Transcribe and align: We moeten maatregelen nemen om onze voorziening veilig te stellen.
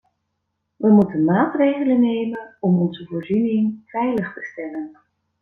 We 0.77 0.89
moeten 0.91 1.23
maatregelen 1.23 1.99
nemen 1.99 2.55
om 2.59 2.79
onze 2.79 3.05
voorziening 3.05 3.81
veilig 3.85 4.33
te 4.33 4.41
stellen. 4.43 4.95